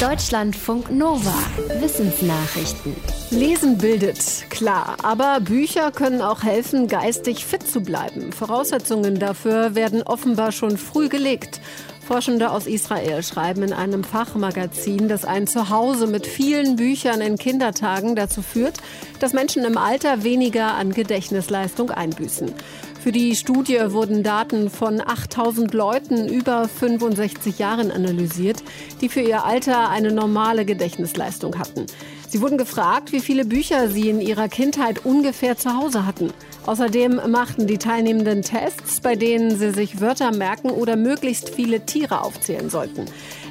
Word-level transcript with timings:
Deutschlandfunk 0.00 0.90
Nova. 0.90 1.32
Wissensnachrichten. 1.80 2.94
Lesen 3.30 3.78
bildet, 3.78 4.44
klar, 4.50 4.98
aber 5.02 5.40
Bücher 5.40 5.90
können 5.90 6.20
auch 6.20 6.42
helfen, 6.42 6.86
geistig 6.86 7.46
fit 7.46 7.66
zu 7.66 7.80
bleiben. 7.80 8.30
Voraussetzungen 8.30 9.18
dafür 9.18 9.74
werden 9.74 10.02
offenbar 10.02 10.52
schon 10.52 10.76
früh 10.76 11.08
gelegt. 11.08 11.62
Forschende 12.06 12.52
aus 12.52 12.68
Israel 12.68 13.20
schreiben 13.24 13.64
in 13.64 13.72
einem 13.72 14.04
Fachmagazin, 14.04 15.08
dass 15.08 15.24
ein 15.24 15.48
Zuhause 15.48 16.06
mit 16.06 16.24
vielen 16.24 16.76
Büchern 16.76 17.20
in 17.20 17.36
Kindertagen 17.36 18.14
dazu 18.14 18.42
führt, 18.42 18.74
dass 19.18 19.32
Menschen 19.32 19.64
im 19.64 19.76
Alter 19.76 20.22
weniger 20.22 20.74
an 20.74 20.92
Gedächtnisleistung 20.92 21.90
einbüßen. 21.90 22.54
Für 23.02 23.10
die 23.10 23.34
Studie 23.34 23.80
wurden 23.88 24.22
Daten 24.22 24.70
von 24.70 25.00
8000 25.00 25.74
Leuten 25.74 26.28
über 26.28 26.68
65 26.68 27.58
Jahren 27.58 27.90
analysiert, 27.90 28.62
die 29.00 29.08
für 29.08 29.20
ihr 29.20 29.44
Alter 29.44 29.90
eine 29.90 30.12
normale 30.12 30.64
Gedächtnisleistung 30.64 31.58
hatten. 31.58 31.86
Sie 32.28 32.40
wurden 32.40 32.58
gefragt, 32.58 33.10
wie 33.10 33.20
viele 33.20 33.44
Bücher 33.44 33.88
sie 33.88 34.10
in 34.10 34.20
ihrer 34.20 34.48
Kindheit 34.48 35.04
ungefähr 35.04 35.56
zu 35.56 35.76
Hause 35.76 36.06
hatten. 36.06 36.32
Außerdem 36.66 37.20
machten 37.30 37.68
die 37.68 37.78
Teilnehmenden 37.78 38.42
Tests, 38.42 39.00
bei 39.00 39.14
denen 39.14 39.56
sie 39.56 39.70
sich 39.70 40.00
Wörter 40.00 40.32
merken 40.32 40.70
oder 40.70 40.96
möglichst 40.96 41.50
viele 41.50 41.86
Tiere 41.86 42.22
aufzählen 42.22 42.70
sollten. 42.70 43.04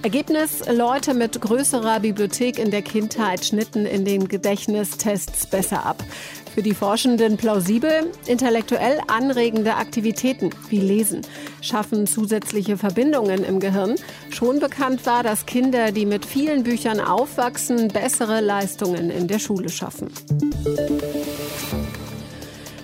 Ergebnis, 0.04 0.62
Leute 0.70 1.14
mit 1.14 1.40
größerer 1.40 2.02
Bibliothek 2.02 2.60
in 2.60 2.72
der 2.72 2.82
Kindheit 2.82 3.46
schnitten 3.46 3.86
in 3.86 4.04
den 4.04 4.28
Gedächtnistests 4.28 5.48
besser 5.48 5.86
ab. 5.86 6.04
Für 6.54 6.62
die 6.62 6.74
Forschenden 6.74 7.38
plausibel, 7.38 8.12
intellektuell 8.28 9.00
anregende 9.08 9.76
Aktivitäten 9.76 10.52
wie 10.70 10.80
Lesen 10.80 11.22
schaffen 11.62 12.08
zusätzliche 12.08 12.78
Verbindungen 12.78 13.44
im 13.44 13.60
Gehirn. 13.60 13.96
Schon 14.30 14.60
bekannt 14.60 15.06
war, 15.06 15.24
dass 15.24 15.46
Kinder, 15.46 15.92
die 15.92 16.06
mit 16.06 16.26
vielen 16.26 16.64
Büchern 16.64 17.00
aufwachsen, 17.00 17.88
bessere 17.88 18.42
Leistungen 18.42 19.10
in 19.10 19.28
der 19.28 19.40
Schule 19.40 19.70
schaffen. 19.70 20.10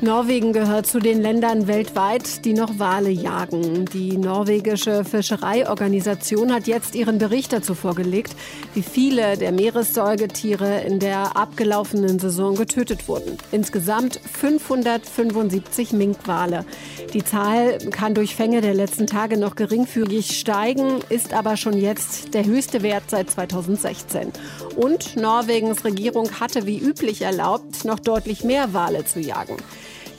Norwegen 0.03 0.51
gehört 0.51 0.87
zu 0.87 0.97
den 0.97 1.21
Ländern 1.21 1.67
weltweit, 1.67 2.43
die 2.43 2.53
noch 2.53 2.79
Wale 2.79 3.11
jagen. 3.11 3.85
Die 3.85 4.17
norwegische 4.17 5.05
Fischereiorganisation 5.05 6.51
hat 6.51 6.65
jetzt 6.65 6.95
ihren 6.95 7.19
Bericht 7.19 7.53
dazu 7.53 7.75
vorgelegt, 7.75 8.35
wie 8.73 8.81
viele 8.81 9.37
der 9.37 9.51
Meeressäugetiere 9.51 10.81
in 10.81 10.97
der 10.99 11.37
abgelaufenen 11.37 12.17
Saison 12.17 12.55
getötet 12.55 13.07
wurden. 13.07 13.37
Insgesamt 13.51 14.19
575 14.19 15.93
Minkwale. 15.93 16.65
Die 17.13 17.23
Zahl 17.23 17.77
kann 17.91 18.15
durch 18.15 18.35
Fänge 18.35 18.61
der 18.61 18.73
letzten 18.73 19.05
Tage 19.05 19.37
noch 19.37 19.55
geringfügig 19.55 20.39
steigen, 20.39 21.01
ist 21.09 21.31
aber 21.31 21.57
schon 21.57 21.77
jetzt 21.77 22.33
der 22.33 22.45
höchste 22.45 22.81
Wert 22.81 23.03
seit 23.07 23.29
2016. 23.29 24.31
Und 24.75 25.15
Norwegens 25.15 25.85
Regierung 25.85 26.39
hatte 26.39 26.65
wie 26.65 26.79
üblich 26.79 27.21
erlaubt, 27.21 27.85
noch 27.85 27.99
deutlich 27.99 28.43
mehr 28.43 28.73
Wale 28.73 29.05
zu 29.05 29.19
jagen. 29.19 29.57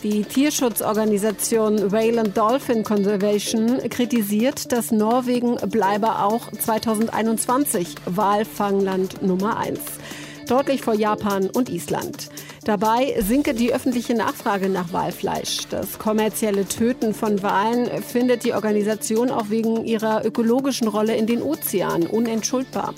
Die 0.02 0.24
Tierschutzorganisation 0.24 1.92
Whale 1.92 2.20
and 2.20 2.36
Dolphin 2.36 2.82
Conservation 2.82 3.78
kritisiert, 3.88 4.72
dass 4.72 4.90
Norwegen 4.90 5.54
bleibe 5.68 6.18
auch 6.18 6.50
2021 6.50 7.94
Walfangland 8.06 9.22
Nummer 9.22 9.58
1 9.58 9.78
deutlich 10.48 10.82
vor 10.82 10.94
Japan 10.94 11.48
und 11.50 11.68
Island. 11.68 12.28
Dabei 12.64 13.14
sinke 13.20 13.54
die 13.54 13.72
öffentliche 13.72 14.14
Nachfrage 14.14 14.68
nach 14.68 14.92
Walfleisch. 14.92 15.68
Das 15.70 16.00
kommerzielle 16.00 16.66
Töten 16.66 17.14
von 17.14 17.42
Walen 17.42 18.02
findet 18.02 18.44
die 18.44 18.52
Organisation 18.52 19.30
auch 19.30 19.50
wegen 19.50 19.84
ihrer 19.84 20.26
ökologischen 20.26 20.88
Rolle 20.88 21.16
in 21.16 21.26
den 21.26 21.42
Ozeanen 21.42 22.08
unentschuldbar. 22.08 22.94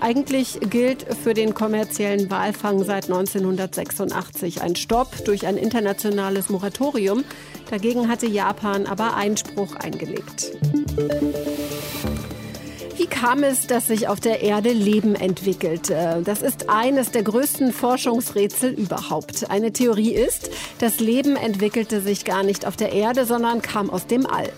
Eigentlich 0.00 0.58
gilt 0.60 1.06
für 1.22 1.34
den 1.34 1.52
kommerziellen 1.52 2.30
Walfang 2.30 2.84
seit 2.84 3.04
1986 3.04 4.62
ein 4.62 4.74
Stopp 4.74 5.24
durch 5.26 5.46
ein 5.46 5.58
internationales 5.58 6.48
Moratorium. 6.48 7.22
Dagegen 7.70 8.08
hatte 8.08 8.26
Japan 8.26 8.86
aber 8.86 9.14
Einspruch 9.14 9.76
eingelegt. 9.76 10.52
Wie 12.96 13.06
kam 13.06 13.42
es, 13.42 13.66
dass 13.66 13.88
sich 13.88 14.08
auf 14.08 14.20
der 14.20 14.42
Erde 14.42 14.72
Leben 14.72 15.14
entwickelte? 15.14 16.22
Das 16.24 16.40
ist 16.40 16.70
eines 16.70 17.10
der 17.10 17.22
größten 17.22 17.72
Forschungsrätsel 17.72 18.72
überhaupt. 18.72 19.50
Eine 19.50 19.72
Theorie 19.72 20.14
ist, 20.14 20.50
das 20.78 21.00
Leben 21.00 21.36
entwickelte 21.36 22.00
sich 22.00 22.24
gar 22.24 22.42
nicht 22.42 22.66
auf 22.66 22.76
der 22.76 22.92
Erde, 22.92 23.26
sondern 23.26 23.60
kam 23.60 23.90
aus 23.90 24.06
dem 24.06 24.26
All. 24.26 24.50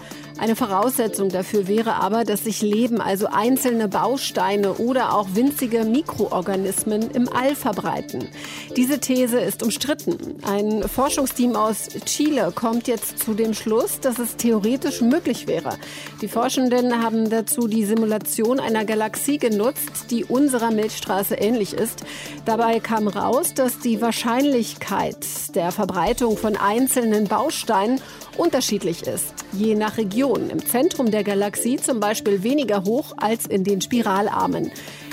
Eine 0.43 0.57
Voraussetzung 0.57 1.29
dafür 1.29 1.69
wäre 1.69 1.95
aber, 1.95 2.25
dass 2.25 2.43
sich 2.43 2.63
Leben, 2.63 3.01
also 3.01 3.29
einzelne 3.29 3.87
Bausteine 3.87 4.73
oder 4.73 5.15
auch 5.15 5.29
winzige 5.35 5.85
Mikroorganismen 5.85 7.13
im 7.13 7.29
All 7.33 7.55
verbreiten. 7.55 8.27
Diese 8.75 8.99
These 8.99 9.39
ist 9.39 9.63
umstritten. 9.63 10.43
Ein 10.43 10.83
Forschungsteam 10.89 11.55
aus 11.55 11.91
Chile 12.07 12.51
kommt 12.53 12.89
jetzt 12.89 13.21
zu 13.21 13.35
dem 13.35 13.55
Schluss, 13.55 14.01
dass 14.01 14.19
es 14.19 14.35
theoretisch 14.35 15.01
möglich 15.01 15.47
wäre. 15.47 15.79
Die 16.21 16.27
Forschenden 16.27 17.01
haben 17.01 17.31
dazu 17.31 17.69
die 17.69 17.85
Simulation 17.85 18.59
einer 18.59 18.85
Galaxie 18.85 19.39
genutzt, 19.39 20.11
die 20.11 20.25
unserer 20.25 20.73
Milchstraße 20.73 21.37
ähnlich 21.37 21.73
ist. 21.73 22.01
Dabei 22.47 22.81
kam 22.81 23.07
raus, 23.07 23.55
dass 23.55 23.79
die 23.79 24.01
Wahrscheinlichkeit 24.01 25.25
der 25.55 25.71
Verbreitung 25.71 26.37
von 26.37 26.57
einzelnen 26.57 27.29
Bausteinen 27.29 28.01
unterschiedlich 28.37 29.07
ist, 29.07 29.35
je 29.53 29.77
nach 29.77 29.99
Region. 29.99 30.32
Im 30.37 30.65
Zentrum 30.65 31.11
der 31.11 31.25
Galaxie 31.25 31.77
zum 31.77 32.01
Beispiel 32.01 32.43
weniger 32.43 32.85
hoch 32.85 33.13
als 33.17 33.47
in 33.47 33.65
den 33.65 33.81
Spiralarmen. 33.81 34.71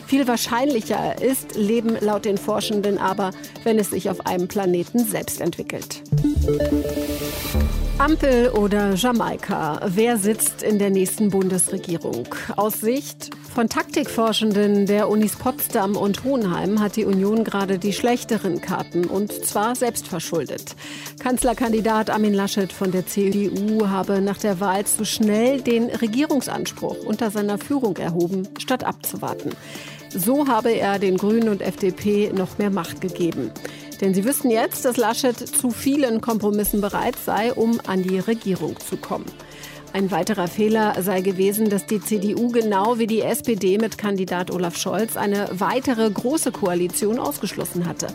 Viel 0.07 0.27
wahrscheinlicher 0.27 1.21
ist 1.21 1.55
Leben 1.55 1.97
laut 2.01 2.25
den 2.25 2.37
Forschenden 2.37 2.97
aber, 2.97 3.31
wenn 3.63 3.77
es 3.77 3.91
sich 3.91 4.09
auf 4.09 4.25
einem 4.25 4.47
Planeten 4.47 4.99
selbst 4.99 5.41
entwickelt. 5.41 6.01
Ampel 7.99 8.47
oder 8.51 8.93
Jamaika? 8.93 9.81
Wer 9.87 10.17
sitzt 10.17 10.63
in 10.63 10.79
der 10.79 10.89
nächsten 10.89 11.31
Bundesregierung? 11.31 12.33
Aus 12.55 12.79
Sicht 12.79 13.31
von 13.53 13.67
Taktikforschenden 13.67 14.85
der 14.85 15.09
Unis 15.09 15.35
Potsdam 15.35 15.97
und 15.97 16.23
Hohenheim 16.23 16.79
hat 16.79 16.95
die 16.95 17.03
Union 17.03 17.43
gerade 17.43 17.77
die 17.77 17.91
schlechteren 17.91 18.61
Karten 18.61 19.03
und 19.03 19.33
zwar 19.45 19.75
selbstverschuldet. 19.75 20.77
Kanzlerkandidat 21.19 22.09
Armin 22.09 22.33
Laschet 22.33 22.71
von 22.71 22.93
der 22.93 23.05
CDU 23.05 23.87
habe 23.87 24.21
nach 24.21 24.37
der 24.37 24.61
Wahl 24.61 24.85
zu 24.85 25.03
schnell 25.03 25.59
den 25.59 25.89
Regierungsanspruch 25.89 27.03
unter 27.05 27.31
seiner 27.31 27.57
Führung 27.57 27.97
erhoben, 27.97 28.47
statt 28.59 28.85
abzuwarten. 28.85 29.51
So 30.13 30.47
habe 30.47 30.71
er 30.71 30.99
den 30.99 31.17
Grünen 31.17 31.49
und 31.49 31.61
FDP 31.61 32.31
noch 32.33 32.57
mehr 32.57 32.69
Macht 32.71 33.01
gegeben. 33.01 33.51
Denn 34.01 34.13
sie 34.13 34.25
wüssten 34.25 34.49
jetzt, 34.49 34.85
dass 34.85 34.97
Laschet 34.97 35.37
zu 35.37 35.71
vielen 35.71 36.21
Kompromissen 36.21 36.81
bereit 36.81 37.15
sei, 37.23 37.53
um 37.53 37.79
an 37.85 38.01
die 38.01 38.19
Regierung 38.19 38.79
zu 38.79 38.97
kommen. 38.97 39.25
Ein 39.91 40.11
weiterer 40.11 40.47
Fehler 40.47 40.95
sei 41.01 41.21
gewesen, 41.21 41.69
dass 41.69 41.85
die 41.85 41.99
CDU 41.99 42.49
genau 42.49 42.99
wie 42.99 43.07
die 43.07 43.21
SPD 43.21 43.77
mit 43.79 43.97
Kandidat 43.97 44.51
Olaf 44.51 44.77
Scholz 44.77 45.17
eine 45.17 45.49
weitere 45.53 46.09
große 46.09 46.51
Koalition 46.51 47.17
ausgeschlossen 47.17 47.87
hatte. 47.87 48.07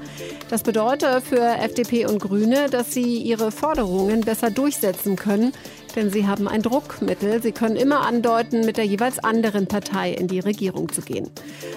Das 0.49 0.63
bedeutet 0.63 1.25
für 1.25 1.41
FDP 1.41 2.07
und 2.07 2.21
Grüne, 2.21 2.71
dass 2.71 2.93
sie 2.93 3.19
ihre 3.19 3.51
Forderungen 3.51 4.21
besser 4.21 4.51
durchsetzen 4.51 5.17
können, 5.17 5.53
denn 5.97 6.11
sie 6.11 6.27
haben 6.27 6.47
ein 6.47 6.63
Druckmittel. 6.63 7.43
Sie 7.43 7.53
können 7.53 7.77
immer 7.77 8.07
andeuten, 8.07 8.65
mit 8.65 8.77
der 8.77 8.87
jeweils 8.87 9.19
anderen 9.19 9.67
Partei 9.67 10.13
in 10.13 10.29
die 10.29 10.41
Regierung 10.41 10.93
zu 10.93 11.03
gehen. 11.03 11.31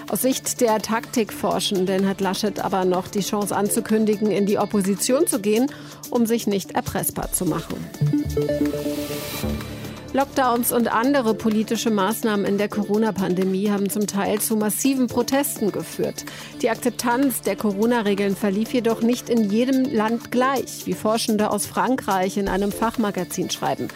Aus 0.08 0.22
Sicht 0.22 0.60
der 0.60 0.78
Taktikforschenden 0.78 2.08
hat 2.08 2.20
Laschet 2.20 2.60
aber 2.60 2.84
noch 2.84 3.08
die 3.08 3.20
Chance 3.20 3.54
anzukündigen, 3.54 4.30
in 4.30 4.46
die 4.46 4.58
Opposition 4.58 5.26
zu 5.26 5.40
gehen, 5.40 5.66
um 6.10 6.24
sich 6.26 6.46
nicht 6.46 6.72
erpressbar 6.72 7.32
zu 7.32 7.46
machen. 7.46 7.76
Lockdowns 10.14 10.72
und 10.72 10.88
andere 10.88 11.34
politische 11.34 11.90
Maßnahmen 11.90 12.46
in 12.46 12.56
der 12.56 12.70
Corona-Pandemie 12.70 13.70
haben 13.70 13.90
zum 13.90 14.06
Teil 14.06 14.40
zu 14.40 14.56
massiven 14.56 15.06
Protesten 15.06 15.70
geführt. 15.70 16.24
Die 16.62 16.70
Akzeptanz 16.70 17.42
der 17.42 17.56
Corona-Regeln 17.56 18.34
verlief 18.34 18.72
jedoch 18.72 19.02
nicht 19.02 19.28
in 19.28 19.50
jedem 19.50 19.84
Land 19.84 20.30
gleich, 20.30 20.86
wie 20.86 20.94
Forschende 20.94 21.50
aus 21.50 21.66
Frankreich 21.66 22.38
in 22.38 22.48
einem 22.48 22.72
Fachmagazin 22.72 23.50
schreiben. 23.50 23.88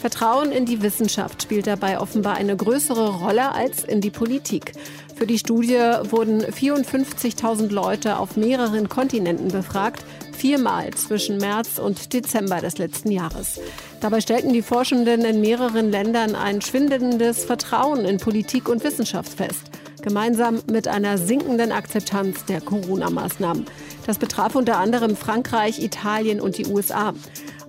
Vertrauen 0.00 0.52
in 0.52 0.64
die 0.64 0.80
Wissenschaft 0.80 1.42
spielt 1.42 1.66
dabei 1.66 2.00
offenbar 2.00 2.36
eine 2.36 2.56
größere 2.56 3.18
Rolle 3.18 3.52
als 3.52 3.84
in 3.84 4.00
die 4.00 4.10
Politik. 4.10 4.72
Für 5.16 5.26
die 5.26 5.38
Studie 5.38 5.80
wurden 6.04 6.40
54.000 6.42 7.70
Leute 7.70 8.18
auf 8.18 8.36
mehreren 8.36 8.88
Kontinenten 8.88 9.48
befragt, 9.48 10.04
viermal 10.32 10.94
zwischen 10.94 11.38
März 11.38 11.78
und 11.78 12.12
Dezember 12.12 12.60
des 12.60 12.78
letzten 12.78 13.10
Jahres. 13.10 13.60
Dabei 14.00 14.20
stellten 14.20 14.52
die 14.52 14.62
Forschenden 14.62 15.24
in 15.24 15.40
mehreren 15.40 15.90
Ländern 15.90 16.36
ein 16.36 16.60
schwindendes 16.60 17.44
Vertrauen 17.44 18.04
in 18.04 18.18
Politik 18.18 18.68
und 18.68 18.84
Wissenschaft 18.84 19.32
fest 19.32 19.70
gemeinsam 20.02 20.62
mit 20.70 20.88
einer 20.88 21.18
sinkenden 21.18 21.72
Akzeptanz 21.72 22.44
der 22.44 22.60
Corona-Maßnahmen. 22.60 23.66
Das 24.06 24.18
betraf 24.18 24.54
unter 24.54 24.78
anderem 24.78 25.16
Frankreich, 25.16 25.82
Italien 25.82 26.40
und 26.40 26.56
die 26.56 26.66
USA. 26.66 27.12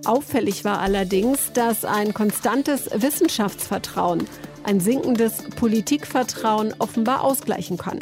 Auffällig 0.04 0.64
war 0.64 0.80
allerdings, 0.80 1.52
dass 1.52 1.84
ein 1.84 2.14
konstantes 2.14 2.88
Wissenschaftsvertrauen 2.94 4.24
ein 4.62 4.80
sinkendes 4.80 5.42
Politikvertrauen 5.56 6.74
offenbar 6.78 7.24
ausgleichen 7.24 7.76
kann 7.76 7.98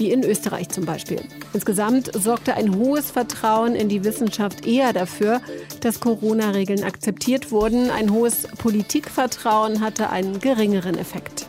wie 0.00 0.10
in 0.10 0.24
Österreich 0.24 0.70
zum 0.70 0.84
Beispiel. 0.84 1.20
Insgesamt 1.52 2.10
sorgte 2.14 2.54
ein 2.54 2.74
hohes 2.74 3.12
Vertrauen 3.12 3.76
in 3.76 3.88
die 3.88 4.02
Wissenschaft 4.02 4.66
eher 4.66 4.92
dafür, 4.92 5.40
dass 5.80 6.00
Corona-Regeln 6.00 6.82
akzeptiert 6.82 7.52
wurden. 7.52 7.90
Ein 7.90 8.12
hohes 8.12 8.48
Politikvertrauen 8.58 9.80
hatte 9.80 10.10
einen 10.10 10.40
geringeren 10.40 10.98
Effekt. 10.98 11.46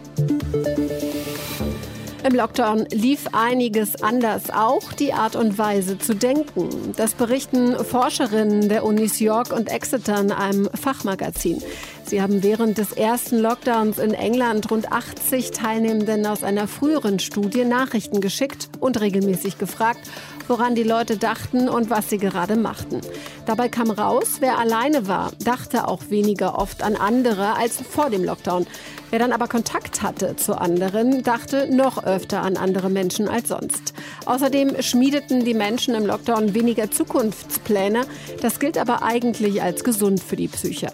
Im 2.24 2.36
Lockdown 2.36 2.86
lief 2.92 3.26
einiges 3.32 4.04
anders, 4.04 4.52
auch 4.52 4.94
die 4.94 5.12
Art 5.12 5.36
und 5.36 5.58
Weise 5.58 5.98
zu 5.98 6.14
denken. 6.14 6.70
Das 6.96 7.16
berichten 7.16 7.76
Forscherinnen 7.84 8.70
der 8.70 8.84
Unis 8.84 9.20
York 9.20 9.52
und 9.52 9.72
Exeter 9.72 10.20
in 10.20 10.32
einem 10.32 10.70
Fachmagazin. 10.80 11.64
Sie 12.12 12.22
haben 12.22 12.44
während 12.44 12.78
des 12.78 12.92
ersten 12.92 13.38
Lockdowns 13.38 13.98
in 13.98 14.14
England 14.14 14.70
rund 14.70 14.92
80 14.92 15.52
Teilnehmenden 15.52 16.26
aus 16.26 16.44
einer 16.44 16.68
früheren 16.68 17.20
Studie 17.20 17.64
Nachrichten 17.64 18.20
geschickt 18.20 18.68
und 18.82 19.00
regelmäßig 19.00 19.58
gefragt, 19.58 20.02
woran 20.48 20.76
die 20.76 20.84
Leute 20.84 21.18
dachten 21.18 21.70
und 21.70 21.90
was 21.90 22.10
sie 22.10 22.18
gerade 22.18 22.56
machten. 22.56 23.02
Dabei 23.46 23.70
kam 23.70 23.92
raus, 23.92 24.38
wer 24.40 24.58
alleine 24.58 25.08
war, 25.08 25.32
dachte 25.44 25.88
auch 25.88 26.10
weniger 26.10 26.58
oft 26.58 26.84
an 26.84 26.96
andere 26.96 27.56
als 27.56 27.82
vor 27.82 28.10
dem 28.10 28.24
Lockdown. 28.24 28.68
Wer 29.10 29.20
dann 29.20 29.34
aber 29.34 29.48
Kontakt 29.48 30.02
hatte 30.02 30.36
zu 30.36 30.58
anderen, 30.58 31.24
dachte 31.24 31.68
noch 31.74 32.04
öfter 32.04 32.42
an 32.42 32.58
andere 32.58 32.90
Menschen 32.90 33.28
als 33.28 33.50
sonst. 33.50 33.94
Außerdem 34.26 34.82
schmiedeten 34.82 35.44
die 35.44 35.54
Menschen 35.54 35.96
im 35.96 36.06
Lockdown 36.06 36.54
weniger 36.54 36.90
Zukunftspläne. 36.92 38.06
Das 38.42 38.60
gilt 38.60 38.78
aber 38.78 39.04
eigentlich 39.04 39.62
als 39.62 39.84
gesund 39.84 40.22
für 40.22 40.36
die 40.36 40.48
Psyche. 40.48 40.94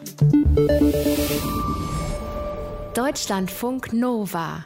Deutschlandfunk 2.95 3.93
Nova 3.93 4.65